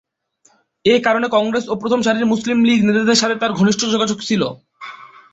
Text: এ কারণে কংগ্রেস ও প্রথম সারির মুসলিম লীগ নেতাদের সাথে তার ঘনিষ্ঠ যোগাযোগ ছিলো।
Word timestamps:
এ 0.85 0.95
কারণে 1.05 1.27
কংগ্রেস 1.31 1.65
ও 1.67 1.81
প্রথম 1.81 1.99
সারির 2.01 2.31
মুসলিম 2.33 2.57
লীগ 2.67 2.79
নেতাদের 2.85 3.21
সাথে 3.21 3.35
তার 3.41 3.51
ঘনিষ্ঠ 3.53 3.81
যোগাযোগ 3.85 4.17
ছিলো। 4.27 4.47